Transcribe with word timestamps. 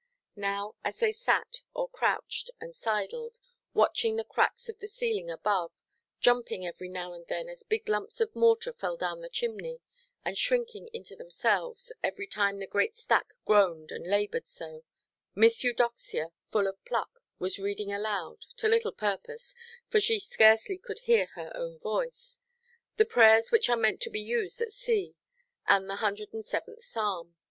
Now 0.35 0.73
as 0.83 0.97
they 0.97 1.11
sat, 1.11 1.61
or 1.75 1.87
crouched 1.87 2.49
and 2.59 2.75
sidled, 2.75 3.37
watching 3.75 4.15
the 4.15 4.23
cracks 4.23 4.67
of 4.67 4.79
the 4.79 4.87
ceiling 4.87 5.29
above, 5.29 5.71
jumping 6.19 6.65
every 6.65 6.89
now 6.89 7.13
and 7.13 7.27
then, 7.27 7.47
as 7.47 7.61
big 7.61 7.87
lumps 7.87 8.19
of 8.19 8.35
mortar 8.35 8.73
fell 8.73 8.97
down 8.97 9.21
the 9.21 9.29
chimney, 9.29 9.79
and 10.25 10.35
shrinking 10.39 10.87
into 10.91 11.15
themselves, 11.15 11.93
every 12.01 12.25
time 12.25 12.57
the 12.57 12.65
great 12.65 12.95
stack 12.95 13.35
groaned 13.45 13.91
and 13.91 14.07
laboured 14.07 14.47
so, 14.47 14.83
Miss 15.35 15.63
Eudoxia, 15.63 16.31
full 16.51 16.65
of 16.65 16.83
pluck, 16.83 17.19
was 17.37 17.59
reading 17.59 17.93
aloud—to 17.93 18.67
little 18.67 18.93
purpose, 18.93 19.53
for 19.87 19.99
she 19.99 20.17
scarcely 20.17 20.79
could 20.79 21.01
hear 21.01 21.27
her 21.35 21.51
own 21.55 21.77
voice—the 21.77 23.05
prayers 23.05 23.51
which 23.51 23.69
are 23.69 23.77
meant 23.77 24.01
to 24.01 24.09
be 24.09 24.19
used 24.21 24.61
at 24.61 24.73
sea, 24.73 25.13
and 25.67 25.87
the 25.87 25.97
107th 25.97 26.81
Psalm. 26.81 27.35